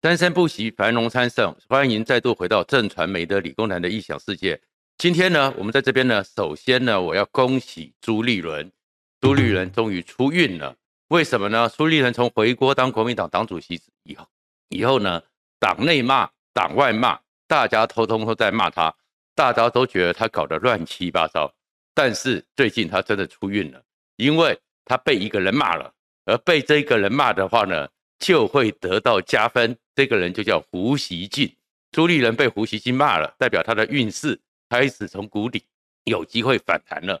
[0.00, 1.52] 生生不息，繁荣昌盛。
[1.68, 4.60] 欢迎再度回到正传媒的理工男的异想世界。
[4.96, 8.70] 今天呢，我们在这边呢，首先呢，我要恭喜朱立伦，
[9.20, 10.76] 朱立伦 终于出运了。
[11.08, 11.68] 为什么呢？
[11.76, 14.24] 朱立伦从回国当国民党党主席以后，
[14.68, 15.20] 以后呢，
[15.58, 17.18] 党内骂，党外骂，
[17.48, 18.94] 大家通通都在骂他，
[19.34, 21.52] 大家都觉得他搞得乱七八糟。
[21.92, 23.82] 但是最近他真的出运了，
[24.14, 25.92] 因为他被一个人骂了，
[26.24, 27.88] 而被这个人骂的话呢，
[28.20, 29.76] 就会得到加分。
[29.98, 31.52] 这个人就叫胡锡进，
[31.90, 35.64] 朱立伦被胡锡进骂了，代表他的运势开始从谷底
[36.04, 37.20] 有机会反弹了。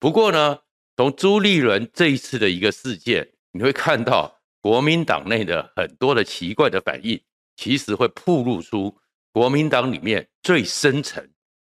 [0.00, 0.58] 不过呢，
[0.96, 7.22] 从朱立伦这一次的一个事件，你会看到国民党内的很多的奇怪的反应，
[7.54, 8.98] 其实会曝露出
[9.30, 11.24] 国民党里面最深层，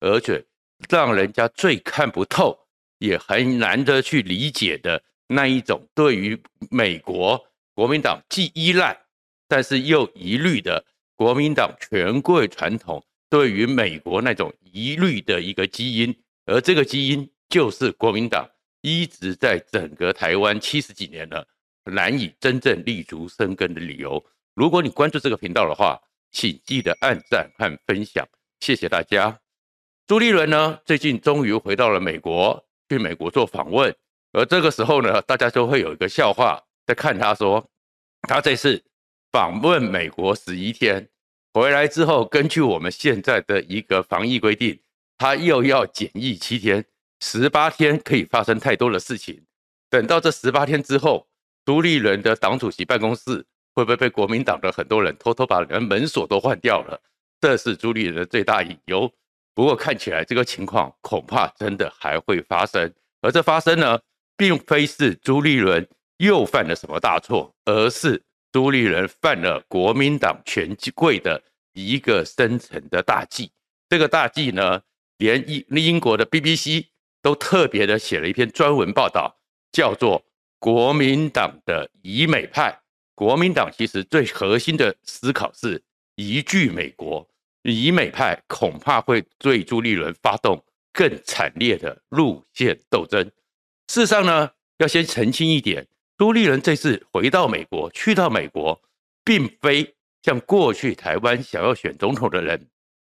[0.01, 0.45] 而且
[0.87, 2.55] 让人家最看不透，
[2.99, 6.39] 也很难得去理解的那一种对于
[6.69, 8.95] 美国国民党既依赖。
[9.53, 10.83] 但是又疑虑的
[11.15, 16.11] 国民党权贵传统对于美国那种疑虑的一个基因，
[16.47, 18.49] 而这个基因就是国民党
[18.81, 21.47] 一直在整个台湾七十几年了
[21.83, 24.25] 难以真正立足生根的理由。
[24.55, 26.01] 如果你关注这个频道的话，
[26.31, 28.27] 请记得按赞和分享，
[28.59, 29.39] 谢谢大家。
[30.07, 33.95] 朱立伦呢，最近终于回到了美国，去美国做访问，
[34.31, 37.69] 而这个时候呢，大家就会有一个笑话在看他说，
[38.27, 38.83] 他这次。
[39.33, 41.09] 访问美国十一天，
[41.55, 44.79] 回来之后，根据我们现在的一个防疫规定，
[45.17, 46.85] 他又要检疫七天，
[47.19, 49.43] 十八天可以发生太多的事情。
[49.89, 51.27] 等到这十八天之后，
[51.65, 57.01] 朱立伦的党主席办公室会不会被国民党的很多人偷偷把人门锁都换掉了？
[57.41, 59.11] 这是朱立伦的最大隐忧。
[59.55, 63.99] 不过看起来这个情况恐怕真的还会发生，而这发生呢，
[64.37, 68.21] 并非是朱立伦又犯了什么大错，而是。
[68.53, 71.41] 朱立伦犯了国民党权贵的
[71.73, 73.51] 一个深层的大忌，
[73.89, 74.79] 这个大忌呢，
[75.17, 76.85] 连英英国的 BBC
[77.19, 79.39] 都特别的写了一篇专文报道，
[79.71, 80.21] 叫做
[80.59, 82.71] 《国民党的疑美派》。
[83.15, 85.81] 国民党其实最核心的思考是
[86.13, 87.27] 疑惧美国，
[87.63, 93.23] 疑美派恐怕会对朱立伦发动更惨烈的路线斗争。
[93.87, 95.87] 事实上呢，要先澄清一点。
[96.23, 98.81] 朱立伦这次回到美国，去到美国，
[99.25, 102.69] 并非像过去台湾想要选总统的人，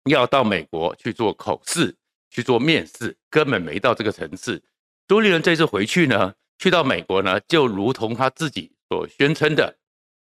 [0.10, 1.96] 要到美国去做口试、
[2.30, 4.62] 去做面试，根本没到这个层次。
[5.08, 9.78] 朱立伦这次回去呢，去到美国呢，就如同他自己所宣称的，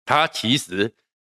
[0.04, 0.92] 他其实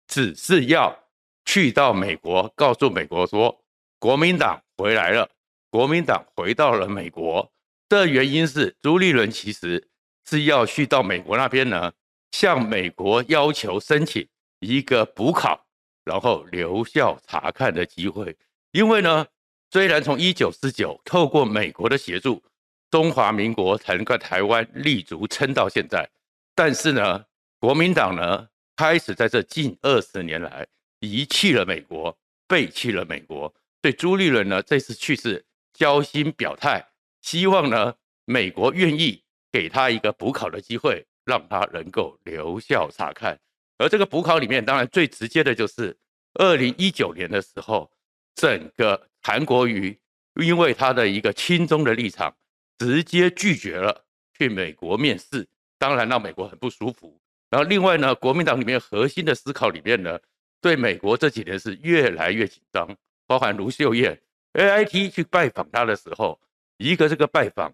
[0.07, 0.97] 只是要
[1.43, 3.61] 去到美国，告诉美国说，
[3.99, 5.29] 国民党回来了，
[5.69, 7.51] 国民党回到了美国。
[7.89, 9.89] 这原因是朱立伦其实。
[10.27, 11.91] 是要去到美国那边呢，
[12.31, 14.27] 向美国要求申请
[14.59, 15.65] 一个补考，
[16.03, 18.35] 然后留校察看的机会。
[18.71, 19.25] 因为呢，
[19.71, 22.43] 虽然从一九四九透过美国的协助，
[22.89, 26.09] 中华民国才能够台湾立足撑到现在，
[26.53, 27.25] 但是呢，
[27.59, 30.65] 国民党呢开始在这近二十年来
[30.99, 33.53] 遗弃了美国，背弃了美国。
[33.81, 36.87] 对朱立伦呢，这次去世交心表态，
[37.21, 37.93] 希望呢
[38.25, 39.24] 美国愿意。
[39.55, 43.39] 给他一个补考的机会，让他能够留校察看。
[43.77, 45.95] 而这个补考里面，当然最直接的就是
[46.33, 47.89] 二零一九年的时候，
[48.35, 49.97] 整个韩国瑜
[50.41, 52.35] 因为他的一个亲中的立场，
[52.77, 54.03] 直接拒绝了
[54.37, 55.47] 去美国面试，
[55.79, 57.17] 当然让美国很不舒服。
[57.49, 60.19] 然后另外呢，国民党里面核心的思考里面呢，
[60.59, 62.93] 对美国这几年是越来越紧张，
[63.25, 64.21] 包含卢秀燕
[64.51, 66.37] AIT 去拜访他的时候，
[66.75, 67.73] 一个这个拜访。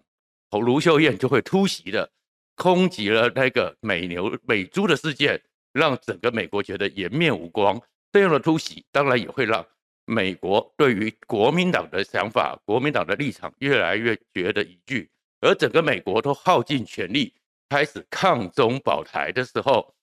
[0.60, 2.10] 卢秀燕就会突袭的
[2.56, 5.42] 空袭了那个美牛美猪的事件，
[5.72, 7.80] 让整个美国觉得颜面无光。
[8.12, 9.66] 这样的突袭当然也会让
[10.04, 15.10] 美国对于国民党的想法、国民党的立场越来越觉得疑惧。
[15.40, 17.34] 而整个美国都耗尽全力
[17.68, 19.94] 开始抗中保台的时候，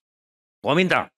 [0.60, 1.08] 国民党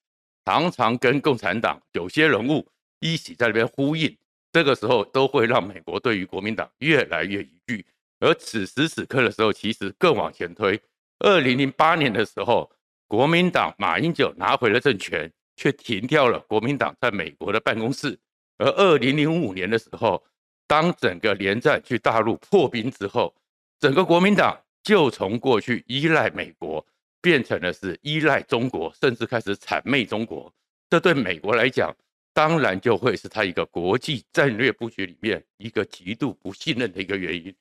[0.45, 2.65] 常常跟共产党有些人物
[2.99, 4.15] 一起在那边呼应，
[4.51, 7.85] 这个时候都会让美国对于国民党越来越疑惧。
[8.23, 10.81] 而此时此刻的时候，其实更往前推，
[11.19, 12.71] 二零零八年的时候，
[13.05, 18.17] 国民党马英九拿回了政权，却停掉了国民党在美国的办公室。
[18.57, 20.23] 而二零零五年的时候，
[20.65, 23.35] 当整个连战去大陆破冰之后，
[23.77, 26.85] 整个国民党就从过去依赖美国，
[27.21, 30.49] 变成了是依赖中国，甚至开始谄媚中国。
[30.89, 31.93] 这对美国来讲，
[32.33, 37.53] 当然就会是他一个国际战略布局里面一个极度不信任的一个原因。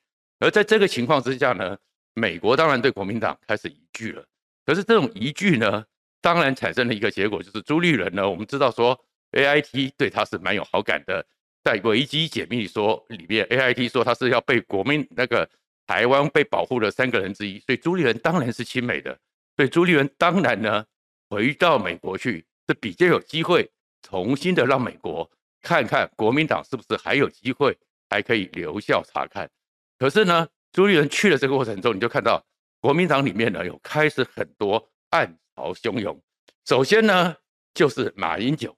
[0.42, 1.78] 而在这个情况之下呢，
[2.14, 4.24] 美国当然对国民党开始疑惧了。
[4.66, 5.84] 可是这种疑惧呢，
[6.20, 8.98] 当然产生了一个结果，就是朱立伦呢，我们知道说
[9.32, 11.24] A I T 对他是蛮有好感的，
[11.62, 15.48] 在危机解密说里面，A I T 说他是要被国民那个
[15.86, 19.16] 台湾被保护的三个人之一，所以朱立伦当然是亲美的，
[19.56, 20.84] 所以朱立伦当然呢
[21.30, 23.70] 回到美国去是比较有机会
[24.02, 25.30] 重新的让美国
[25.60, 27.76] 看看国民党是不是还有机会
[28.10, 29.48] 还可以留校察看，
[30.02, 32.44] 可是呢，朱立伦去了这个过程中，你就看到
[32.80, 35.38] 国民党里面呢有开始很多暗。
[35.54, 36.20] 潮汹涌。
[36.64, 37.36] 首先呢，
[37.72, 38.76] 就是马英九。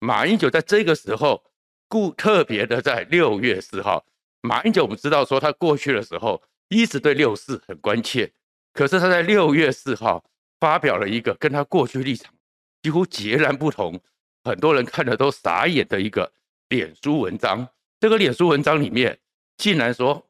[0.00, 1.42] 马英九在这个时候，
[1.88, 4.04] 故特别的在六月四号，
[4.42, 8.30] 马英九我们知道说他过去的时候一直对六四很关切，
[8.74, 10.22] 可是他在六月四号
[10.60, 12.34] 发表了一个跟他过去立场
[12.82, 13.98] 几乎截然不同，
[14.44, 16.30] 很多人看了都傻眼的一个
[16.68, 17.66] 脸书文章。
[17.98, 19.18] 这个脸书文章里面
[19.56, 20.28] 竟然说，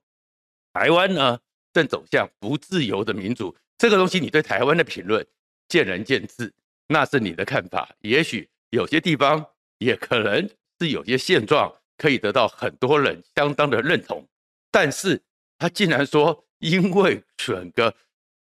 [0.76, 1.38] 台湾呢
[1.73, 3.56] 正走向不自由的民主。
[3.78, 5.26] 这个东西，你对台湾的评论？
[5.69, 6.52] 见仁见智，
[6.88, 7.88] 那是你的看法。
[8.02, 9.43] 也许有些地方
[9.78, 10.46] 也可能
[10.78, 14.23] 是有些现状可以得到很多人相当的认同，
[14.70, 15.19] 但是
[15.56, 17.94] 他竟然说，因为整个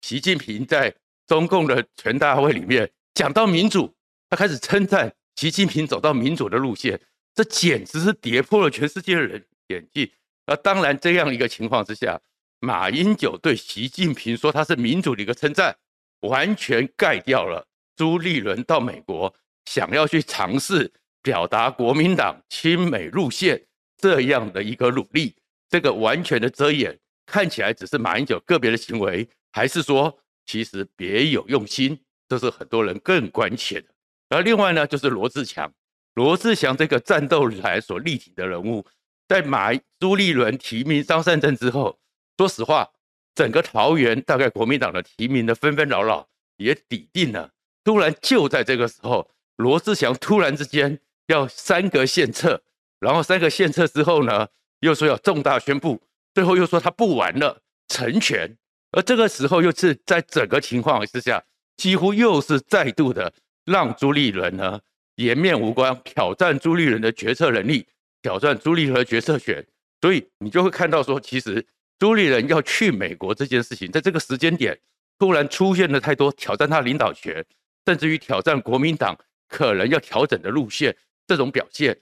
[0.02, 0.94] 习近平在
[1.26, 3.94] 中共的全大会里面讲到民主，
[4.28, 7.00] 他开始称赞习近平走到民主的路线，
[7.34, 10.10] 这简直是跌破了全世界的人眼镜。
[10.48, 12.18] 而当然，这样一个情况之下，
[12.58, 15.76] 马英九对习近平说他是民主的一个称赞。
[16.22, 17.64] 完全盖掉了
[17.94, 19.32] 朱立伦到美国
[19.66, 20.92] 想要去尝试
[21.22, 23.64] 表达国民党亲美路线
[23.96, 25.36] 这样的一个努力，
[25.68, 31.96] 这个完全的遮掩，看起来只是马英九个别的行为，还是说其实别有用心？
[32.28, 33.86] 这是很多人更关切的。
[34.28, 35.72] 而另外呢，就是罗志强，
[36.14, 38.84] 罗志强这个战斗台所力挺的人物，
[39.28, 39.70] 在马
[40.00, 41.98] 朱立伦提名张善政之后，
[42.36, 42.90] 说实话。
[43.34, 46.26] 整个桃园大概国民党的提名的纷纷扰扰
[46.56, 47.48] 也抵定了。
[47.84, 50.98] 突然就在这个时候，罗志祥突然之间
[51.28, 52.60] 要三个献策，
[52.98, 54.48] 然后三个献策之后呢，
[54.80, 56.02] 又说要重大宣布，
[56.34, 58.56] 最后又说他不玩了，成全。
[58.90, 61.40] 而这个时候又是在整个情况之下，
[61.76, 63.32] 几乎又是再度的
[63.66, 64.80] 让朱立伦呢
[65.14, 67.86] 颜面无光，挑战朱立伦的决策能力，
[68.22, 69.66] 挑战朱立伦的决策权。
[70.00, 71.66] 所以你就会看到说，其实。
[72.00, 74.78] 朱立伦要去美国这件事情，在这个时间点
[75.18, 77.44] 突然出现了太多挑战他领导权，
[77.84, 79.18] 甚至于挑战国民党
[79.48, 82.00] 可能要调整的路线这种表现，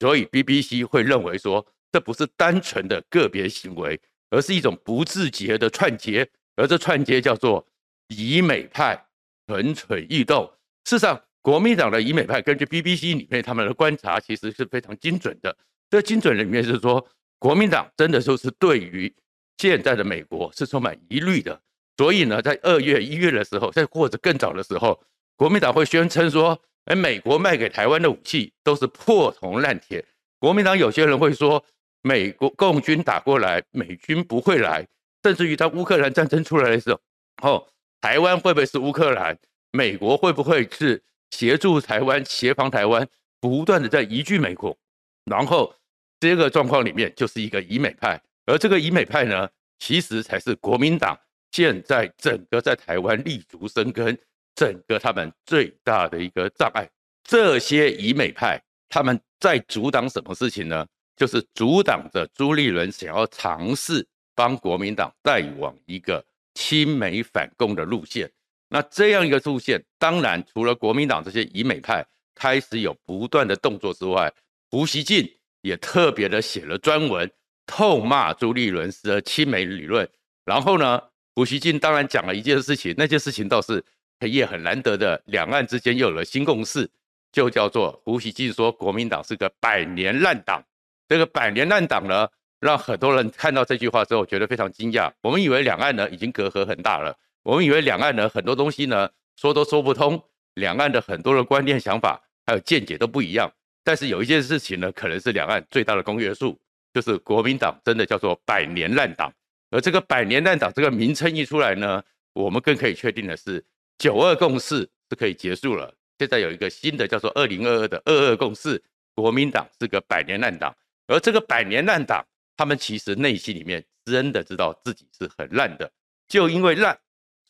[0.00, 4.00] 所以 BBC 会认为说，这不是单纯的个别行为，
[4.30, 6.26] 而是一种不自觉的串接，
[6.56, 7.68] 而这串接叫做
[8.08, 8.98] 以美派
[9.46, 10.50] 蠢蠢欲动。
[10.86, 15.54] 事实上，国民党的以美派根据 BBC 里面他们的观察，其实是非常精准的。
[15.90, 17.06] 这精准里面是说，
[17.38, 19.14] 国民党真的就是对于
[19.58, 21.60] 现在的美国是充满疑虑的，
[21.98, 24.98] 所以呢，在二月、一月的时候，在或者更早的时候，
[25.36, 30.02] 国民党会宣称说：“哎，美国卖给台湾的武器都是破铜烂铁。”
[30.40, 31.62] 国民党有些人会说
[32.00, 34.88] ：“美国共军打过来，美军不会来。”
[35.22, 37.00] 甚至于当乌克兰战争出来的时候，
[37.42, 37.68] 哦，
[38.00, 39.38] 台湾会不会是乌克兰？
[39.72, 41.02] 美国会不会是
[41.36, 43.04] 协助台湾、协防台湾？
[43.40, 44.78] 不断的在移居美国，
[45.24, 45.74] 然后
[46.20, 48.18] 这个状况里面就是一个以美派。
[48.46, 49.48] 而这个以美派呢，
[49.80, 51.18] 其实才是国民党
[51.50, 54.16] 现在整个在台湾立足生根，
[54.54, 56.88] 整个他们最大的一个障碍。
[57.24, 60.86] 这些以美派他们在阻挡什么事情呢？
[61.16, 66.24] 就是阻挡着朱立伦想要尝试帮国民党带往一个
[66.54, 68.30] 亲美反共的路线。
[68.74, 72.04] 那这样一个路线，当然除了国民党这些以美派
[72.34, 74.32] 开始有不断的动作之外，
[74.68, 75.24] 胡锡进
[75.60, 77.30] 也特别的写了专文。
[77.66, 80.06] 痛骂朱立伦是亲美理论，
[80.44, 81.00] 然后呢，
[81.36, 83.82] 胡锡进当然讲了一件事情，那件事情倒是
[84.20, 86.90] 也很难得的，两岸之间又有了新共识，
[87.30, 90.60] 就叫做胡锡进说国民党是个百年烂党。
[91.08, 92.28] 这个百年烂党呢，
[92.58, 95.10] 让很多人看到这句话之后觉得非常惊讶。
[95.22, 100.20] 我们以为两岸呢已经隔阂很大了，我们以为两岸呢很多东西呢说都说不通，
[100.54, 103.48] 两岸的很多的观念、想法还有见解都不一样。
[103.84, 106.60] 但是有一件事情呢，可能是两岸最大的公约数。
[106.92, 109.28] 就是国民党真的叫做百年烂党，
[109.72, 112.00] 而这个百年烂党这个名称一出来呢，
[112.34, 113.64] 我们更可以确定的是，
[113.98, 115.92] 九二共识是可以结束了。
[116.20, 118.80] 现在有一个新的叫做二零二二的二二共识，
[119.12, 120.72] 国民党是个百年烂党，
[121.08, 122.24] 而这个百年烂党，
[122.56, 125.90] 他们其实内心里面真的知道自己是很烂的，
[126.28, 126.96] 就因为烂，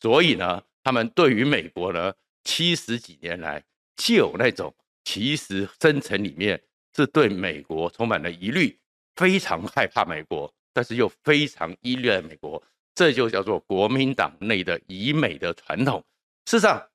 [0.05, 3.65] 所以呢，他们对于美国呢，七十几年来
[3.97, 6.63] 就有那种其实深层里面
[6.95, 8.79] 是对美国充满了疑虑。
[9.17, 12.63] 非常害怕美国，但是又非常依赖美国，
[12.95, 16.05] 这就叫做国民党内的以美的传统。
[16.45, 16.87] 事实上，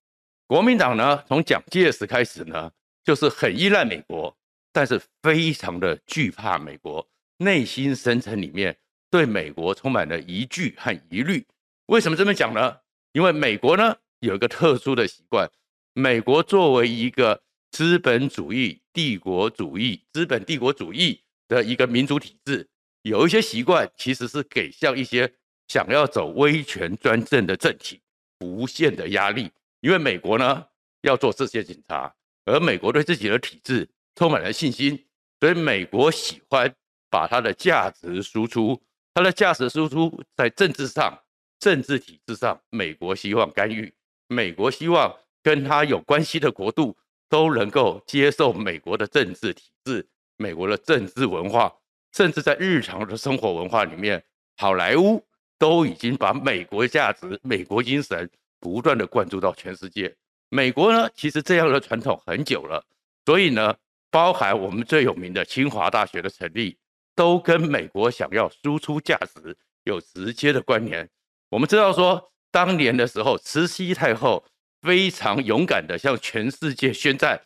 [0.46, 2.72] 国民党呢，从蒋介石开始呢，
[3.04, 4.38] 就是很依赖美国，
[4.72, 7.04] 但是非常的惧怕美国，
[7.38, 8.78] 内心深层里面
[9.10, 11.44] 对美国充满了疑惧和疑虑。
[11.88, 12.78] 为什么这么讲呢？
[13.12, 15.50] 因为美国呢有一个特殊的习惯，
[15.94, 22.68] 美国作为一个资本主义、帝国主义、资本帝国主义的一个民主体制，
[23.02, 25.32] 有一些习惯其实是给像一些
[25.68, 28.02] 想要走威权专政的政体
[28.40, 29.52] 无限的压力。
[29.82, 30.66] 因为美国呢
[31.02, 32.14] 要做世界警察，
[32.46, 35.06] 而美国对自己的体制充满了信心，
[35.40, 36.76] 所以美国喜欢
[37.10, 38.82] 把它的价值输出，
[39.14, 41.18] 它的价值输出在政治上、
[41.60, 43.94] 政治体制上，美国希望干预，
[44.28, 46.98] 美国希望跟他有关系的国度
[47.28, 51.72] 都能够接受美国的政治体制、美国的政治文化，
[52.14, 54.24] 甚至在日常的生活文化里面，
[54.58, 55.24] 好莱坞
[55.58, 58.30] 都已经把美国价值、美国精神。
[58.62, 60.14] 不断的灌注到全世界，
[60.50, 62.86] 美国呢，其实这样的传统很久了，
[63.26, 63.74] 所以呢，
[64.12, 66.78] 包含我们最有名的清华大学的成立，
[67.16, 71.10] 都跟美国想要输出价值有直接的关联。
[71.50, 74.46] 我们知道说，当年的时候，慈禧太后
[74.82, 77.42] 非常勇敢的向全世界宣战，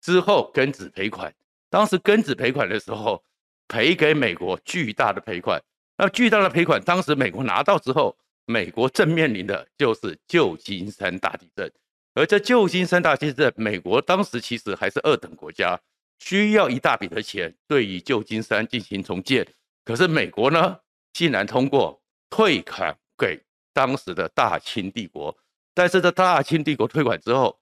[0.00, 1.34] 之后庚子赔款，
[1.70, 3.22] 当时庚子赔款的时候，
[3.68, 5.62] 赔给美国巨大的赔款，
[5.96, 8.16] 那巨大的赔款，当时美国拿到之后。
[8.50, 11.70] 美国正面临的就是旧金山大地震，
[12.14, 15.78] 而这旧金山大地震，美国当时其实还是二等国家，
[16.18, 19.46] 需要一大笔的钱对于旧金山进行重建。
[19.84, 20.78] 可是美国呢，
[21.12, 22.00] 竟然通过
[22.30, 23.38] 退款给
[23.78, 25.32] 当时的大清帝国，
[25.72, 27.56] 但是这大清帝国退款之后，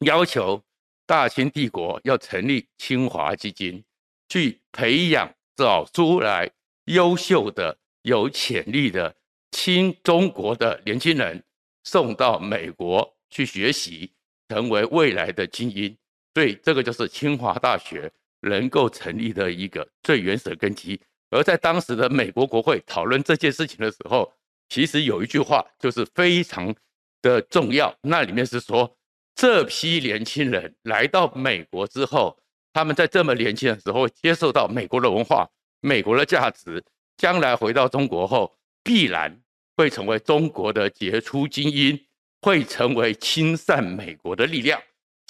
[0.00, 0.62] 要求
[1.06, 3.82] 大清帝国要成立清华基金，
[4.28, 6.50] 去培养找出来
[6.84, 9.14] 优秀的、有潜力的。
[9.50, 11.42] 亲中国的年轻人
[11.82, 14.12] 送到美国去学习，
[14.50, 15.96] 成为未来的精英，
[16.34, 21.00] 所以这个就是清华大学能够成立的一个最原始的根基。
[21.30, 24.30] 而在当时的美国国会讨论这件事情的时候，
[24.68, 26.74] 其实有一句话就是非常
[27.22, 28.96] 的重要，那里面是说，
[29.34, 32.38] 这批年轻人来到美国之后，
[32.72, 35.48] 他们在这么年轻的时候接受到美国的文化、
[35.80, 36.84] 美国的价值，
[37.16, 38.54] 将来回到中国后。
[38.84, 39.38] 必然
[39.76, 41.98] 会成为中国的杰出精英，
[42.40, 44.80] 会成为亲善美国的力量，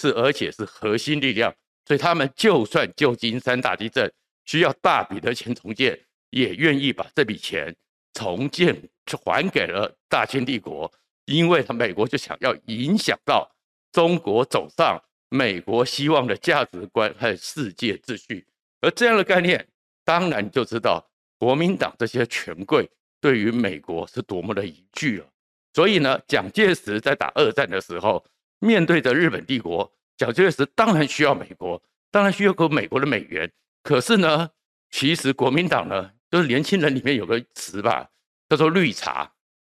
[0.00, 1.52] 是而且是核心力量。
[1.84, 4.12] 所以他们就算旧金山大地震
[4.44, 5.98] 需要大笔的钱重建，
[6.30, 7.74] 也愿意把这笔钱
[8.14, 8.76] 重建
[9.24, 10.90] 还给了大清帝国，
[11.26, 13.50] 因为他美国就想要影响到
[13.92, 18.46] 中国走上美国希望的价值观和世界秩序。
[18.80, 19.66] 而这样的概念，
[20.04, 22.88] 当然就知道国民党这些权贵。
[23.20, 25.26] 对于美国是多么的疑惧了，
[25.74, 28.24] 所以呢，蒋介石在打二战的时候，
[28.60, 33.50] 面对着日本帝国，蒋介石当然需要美国，当然需要个美国的美元。
[33.82, 34.48] 可是呢，
[34.92, 38.08] 其实国民党呢，就是年轻人里面有个词吧，
[38.48, 39.30] 叫做绿茶。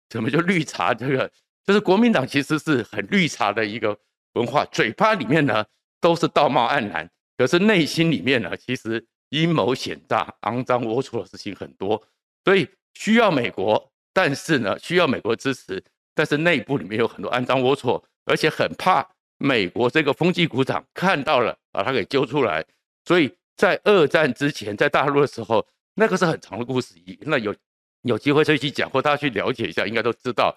[0.09, 0.93] 什么叫绿茶？
[0.93, 1.31] 这个
[1.65, 3.97] 就是国民党其实是很绿茶的一个
[4.33, 5.65] 文化，嘴巴里面呢
[5.99, 12.01] 都是道貌岸然，可是内心里面呢，其实阴谋险诈、肮脏龌龊的事情很多，
[12.43, 12.67] 所以。
[12.93, 15.81] 需要美国，但是呢，需要美国支持，
[16.13, 22.63] 但是内部里面有很多肮脏龌龊，而且很怕美国这个风纪股长看到了，把他给揪出来。
[23.05, 26.95] 所以在二战之前，在大陆的时候，那个是很长的故事。
[27.21, 27.55] 那有
[28.03, 30.55] 有机会再去讲，或大家去了解一下，应该都知道，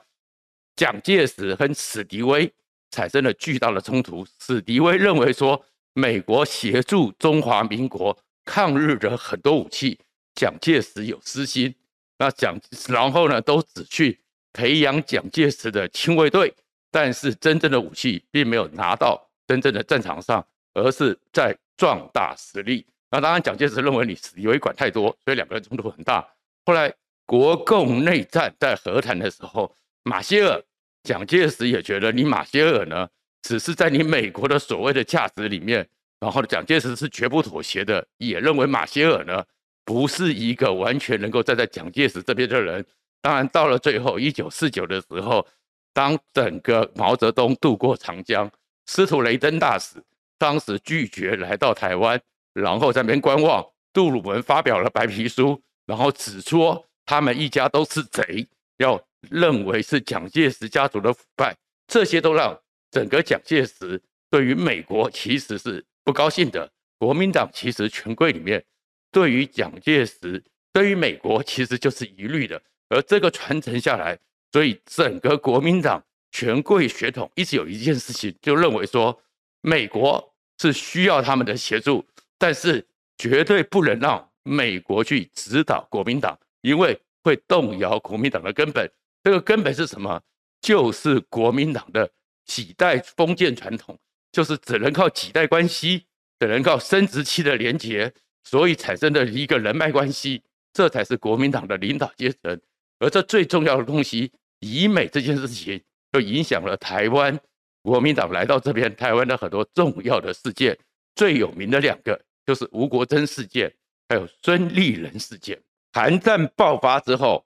[0.77, 2.53] 蒋介石和史迪威
[2.91, 4.27] 产生了巨大的冲突。
[4.41, 9.99] 史迪威认为说，美国协助中华民国抗日的很多武器，
[10.35, 11.75] 蒋介石有私心。
[12.19, 14.21] 那蒋，然后呢，都只去
[14.53, 16.55] 培养蒋介石的亲卫队，
[16.91, 22.87] 但是真正的武器并没有拿到真正的战场上，而是在壮大实力。
[23.15, 26.27] 那当然，蒋介石认为你以为管太多，所以两个人冲突很大。
[26.65, 26.93] 后来
[27.25, 30.61] 国共内战在和谈的时候，马歇尔，
[31.05, 33.09] 蒋介石也觉得你马歇尔呢，
[33.43, 39.45] 只是在你美国的所谓的价值里面，然后蒋介石是绝不妥协的，也认为马歇尔呢。
[39.87, 42.83] 不是一个完全能够站在蒋介石这边的人。
[43.21, 45.47] 当然，到了最后一九四九的时候，
[45.93, 48.51] 当整个毛泽东渡过长江，
[48.87, 50.03] 司徒雷登大使
[50.39, 52.19] 当时拒绝来到台湾，
[52.55, 53.63] 然后在那边观望。
[53.93, 58.45] 杜鲁门发表了白皮书，然后指出他们一家都是贼，
[58.79, 61.55] 要认为是蒋介石家族的腐败。
[61.87, 62.59] 这些都让
[62.91, 66.73] 整个蒋介石对于美国其实是不高兴的。
[66.99, 68.65] 国民党其实权贵里面。
[69.13, 70.43] 对于蒋介石，
[70.73, 74.19] 对于美国其实就是疑虑的，而这个传承下来，
[74.51, 79.17] 所以整个国民党权贵血统一直有一件事情，就认为说
[79.61, 82.05] 美国是需要他们的协助，
[82.45, 82.87] 但是
[83.17, 88.87] 绝对不能让美国去指导国民党，因为会动摇国民党的根本。
[89.23, 90.21] 这个根本是什么？
[90.61, 92.11] 就是国民党的
[92.45, 93.99] 几代封建传统，
[94.31, 96.05] 就是只能靠几代关系，
[96.39, 100.43] 只能靠生殖器的连结，所以产生的一个人脉关系，
[100.75, 102.61] 这才是国民党的领导阶层。
[102.99, 105.83] 而这最重要的东西，以美这件事情，
[106.13, 107.41] 就影响了台湾
[107.81, 110.79] 国民党来到这边，台湾的很多重要的事件，
[111.15, 113.73] 最有名的两个就是吴国楨事件，
[114.09, 115.61] 还有孙立人事件。
[115.93, 117.45] 韩战爆发之后，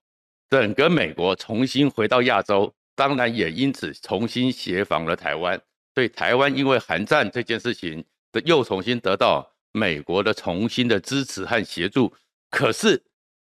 [0.48, 2.74] 整个美国重新回到亚洲。
[2.94, 5.56] 当然也因此重新协防了台湾，
[5.94, 12.12] 所以台湾因为韩战这件事情的又重新得到美国的重新的支持和协助。
[12.50, 13.00] 可是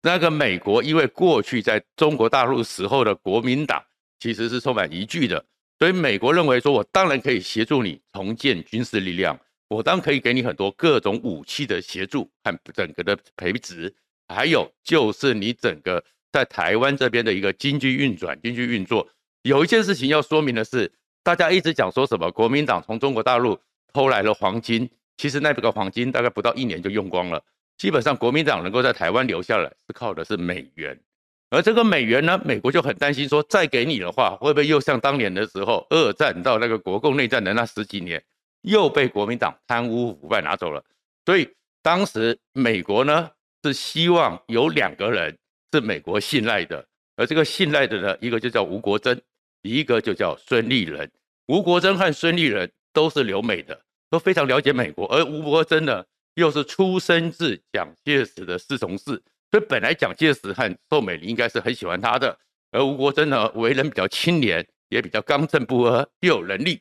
[0.01, 3.85] 那个美国因为过去在中国大陆时候的国民党
[4.19, 5.45] 其实是充满疑惧的，
[5.77, 13.93] 所以美国认为说，我当然可以协助你重建军事力量，我当然可以给你很多各种武器的协助和整个的培植，
[14.27, 19.07] 还有就是你整个在台湾这边的一个经济运转、经济运作。
[19.43, 20.91] 有一件事情要说明的是，
[21.23, 23.59] 大家一直讲说什么国民党从中国大陆
[23.93, 27.43] 偷来了黄金，其实那个黄金大概不到一年就用光了。
[27.77, 30.99] 基本上国民党能够在台湾留下来，是靠的是美元。
[31.49, 38.23] 而这个美元呢，美国就很担心说，再给你的话，会不会又像当年的时候，二战到那个国共内战的那十几年，
[38.65, 40.83] 又被国民党贪污腐败拿走了？
[41.25, 41.49] 所以
[41.81, 43.31] 当时美国呢，
[43.63, 45.37] 是希望有两个人
[45.71, 49.19] 是美国信赖的，而这个信赖的呢，一个就叫吴国桢。
[49.67, 51.11] 一个就叫孙立人，
[51.47, 53.81] 吴国桢和孙立人都是留美的，
[54.11, 55.07] 都非常了解美国。
[55.07, 56.05] 而吴国桢呢，
[56.35, 59.05] 又是出生自蒋介石的侍从室，
[59.49, 62.37] 所以本来蒋介石和宋美龄应该是很喜欢他的。
[62.69, 66.79] 而吴国桢呢，为人比较清廉，也比较刚正不阿，又有能力，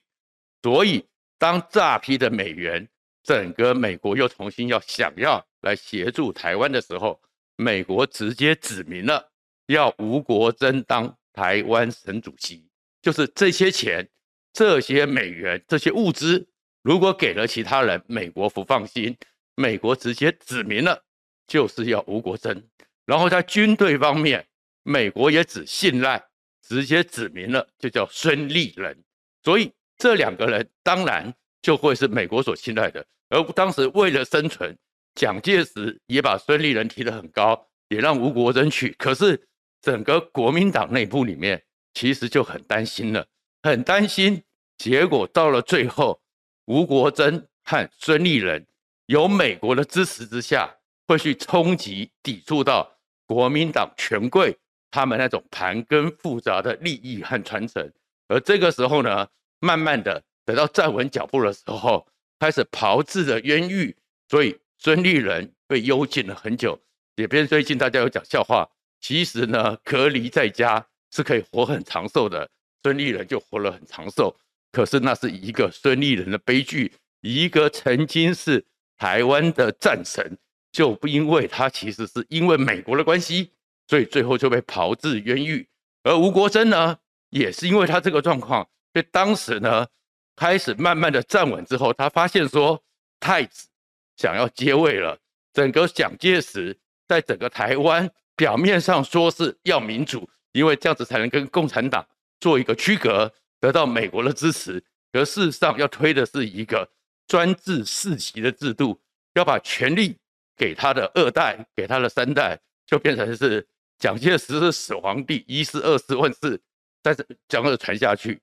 [0.63, 1.03] 所以
[1.45, 2.89] 当大批的美元，
[3.23, 7.21] 整个美国又重新要想要来协助台湾的时候，
[7.57, 9.31] 美国直接指明了
[9.67, 12.67] 要吴国珍当台湾省主席。
[13.03, 14.09] 就是这些钱、
[14.55, 16.49] 这些美元、这些物资，
[16.81, 19.15] 如果给了其他人，美国不放心。
[19.55, 21.05] 美国直接指明了，
[21.47, 22.67] 就是要吴国珍。
[23.05, 24.47] 然后在军队方面，
[24.83, 26.25] 美国也只信赖，
[26.67, 29.05] 直接指明了，就叫孙立人。
[29.43, 33.05] 所以这两个人当然就会是美国所信赖的。
[33.31, 34.77] 而当时为了生存，
[35.15, 38.95] 蒋介石也把孙立人提得很高，也让吴国楨去。
[38.99, 39.49] 可是
[39.81, 41.63] 整个国民党内部里面，
[41.95, 43.27] 其实就很担心了，
[43.63, 44.43] 很担心。
[44.77, 46.21] 结果到了最后，
[46.67, 48.67] 吴国楨和孙立人
[49.07, 50.77] 有美国的支持之下，
[51.07, 54.57] 会去冲击、抵触到国民党权贵
[54.91, 57.93] 他们那种盘根复杂的利益和传承。
[58.29, 59.27] 而这个时候呢，
[59.65, 62.07] 慢慢的等到站稳脚步的时候，
[62.39, 63.97] 开始炮制的冤狱，
[64.29, 66.79] 所以孙立人被幽禁了很久。
[67.17, 68.69] 也别最近大家有讲笑话，
[69.01, 70.87] 其实呢，隔离在家。
[71.17, 72.51] 是可以活很长寿的，
[72.83, 74.37] 孙立人就活了很长寿。
[74.73, 78.67] 可是那是一个孙立人的悲剧，一个曾经是
[78.99, 80.37] 台湾的战神，
[80.73, 83.53] 就不因为他其实是因为美国的关系，
[83.87, 85.69] 所以最后就被炮制冤狱。
[86.03, 86.99] 而吴国桢呢，
[87.31, 89.87] 也是因为他这个状况，所以当时呢
[90.35, 92.83] 开始慢慢的站稳之后，他发现说
[93.21, 93.69] 太子
[94.17, 95.19] 想要接位了，
[95.53, 96.75] 整个蒋介石
[97.07, 100.27] 在整个台湾表面上说是要民主。
[100.55, 102.07] 因为这样子才能跟共产党
[102.39, 103.29] 做一个区隔，
[103.59, 104.81] 得到美国的支持。
[105.11, 106.89] 可事实上要推的是一个
[107.27, 109.01] 专制世袭的制度，
[109.35, 110.17] 要把权力
[110.57, 113.67] 给他的二代，给他的三代，就变成是
[113.99, 116.63] 蒋介石是始皇帝，一世、二世、万世，
[117.03, 118.41] 在这这样传下去。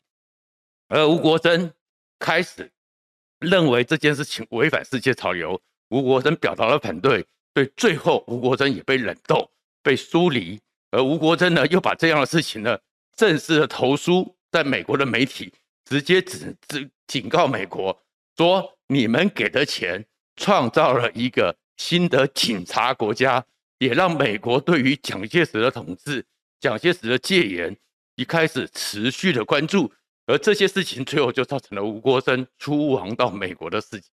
[0.92, 1.72] 而吴国桢
[2.20, 2.70] 开始
[3.40, 9.50] 认为这件事情违反世界潮流，吴国桢表达了反对，对最后吴国桢也被冷冻，
[9.82, 10.60] 被疏离。
[10.92, 12.78] 而吴国桢呢，又把这样的事情呢，
[13.16, 15.54] 正式的投书在美国的媒体，
[15.86, 17.98] 直接指指警告美国
[18.36, 23.46] 说：你们给的钱创造了一个新的警察国家，
[23.78, 26.26] 也让美国对于蒋介石的统治、
[26.60, 27.78] 蒋介石的戒严
[28.18, 29.90] 一开始持续的关注。
[30.32, 34.10] 而这些事情最后就造成了吴国生出亡到美国的事情。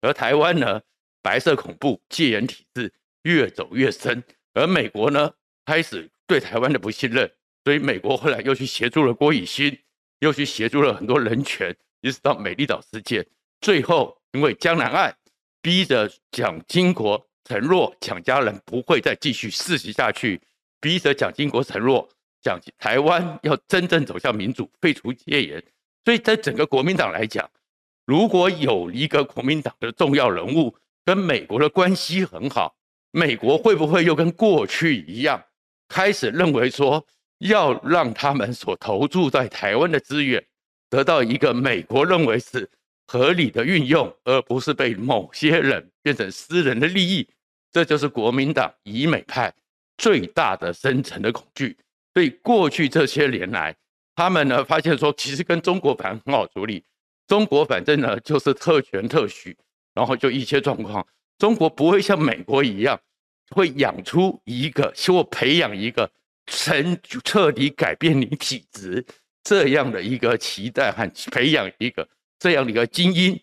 [0.00, 0.80] 而台湾呢，
[1.20, 4.22] 白色恐怖、戒严体制越走越深，
[4.54, 5.32] 而美国呢，
[5.64, 6.10] 开始。
[6.28, 7.30] 对台湾的不信任，
[7.62, 9.78] 所以美国后来又去协助了郭以新，
[10.18, 13.24] 又去协助了很多人权，一直到美丽岛事件。
[13.60, 15.16] 最后因为江南案，
[15.62, 20.40] 逼着蒋经国承诺蒋家人不会再继续世袭下去，
[20.80, 22.08] 逼着蒋经国承诺
[22.46, 25.64] 讲台湾要真正走向民主，废除戒严。
[26.04, 27.50] 所以在整个国民党来讲，
[28.04, 32.76] 如果有一个国民党的重要人物跟美国的关系很好，
[33.10, 35.42] 美国会不会又跟过去一样，
[35.88, 37.04] 开始认为说
[37.38, 40.46] 要让他们所投注在台湾的资源
[40.88, 42.70] 得到一个美国认为是
[43.08, 47.28] 合理的运用，而不是被某些人变成私人的利益？
[47.72, 49.52] 这就是国民党以美派
[49.98, 51.76] 最大的深层的恐惧。
[52.16, 53.76] 所以过去这些年来，
[54.14, 56.82] 他们呢发现说，其实跟中国反而很好处理，
[57.26, 59.54] 中国反正呢就是特权特许，
[59.92, 62.98] 然后就一切状况，中国不会像美国一样，
[63.50, 66.10] 会养出一个或培养一个
[66.46, 66.82] 彻
[67.22, 69.04] 彻底改变你体质
[69.42, 73.38] 这样的一个期待和培养一个这样的一个精英。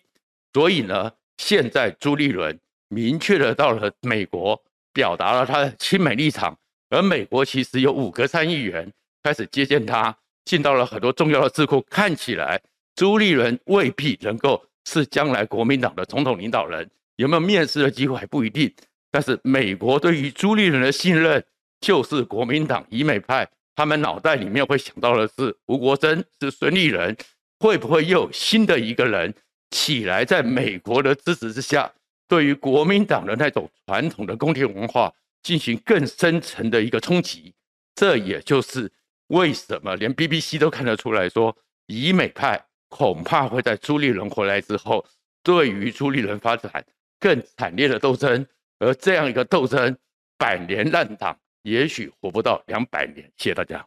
[0.52, 4.60] 所以呢，现在朱立伦明确的到了美国，
[4.92, 6.58] 表达了他的亲美立场，
[6.94, 10.16] 而美国其实有五个参议员开始接见他。
[10.46, 12.62] 进到了很多重要的智库，看起来
[12.98, 18.70] 朱立伦未必能够是将来国民党的总统领导人，有没有面试的机会还不一定。
[19.10, 21.42] 但是美国对于朱立伦的信任，
[21.80, 27.16] 就是国民党以美派他们脑袋里面会想到的是吴国桢，是孙立人，
[27.62, 29.34] 会不会又有新的一个人
[29.72, 31.90] 起来，在美国的支持之下，
[32.28, 35.10] 对于国民党的那种传统的宫廷文化
[35.44, 37.54] 进行更深层的一个冲击？
[37.94, 38.92] 这也就是。
[39.28, 45.04] 为什么连 BBC 都看得出来说，以美派恐怕会在朱立伦回来之后，
[45.42, 46.86] 对于朱立伦发展
[47.20, 48.46] 更惨烈的斗争，
[48.80, 49.98] 而这样一个斗争，
[50.38, 53.32] 百年烂党也许活不到两百年。
[53.38, 53.84] 谢谢大家。